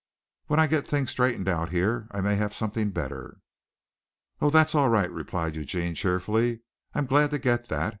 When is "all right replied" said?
4.73-5.55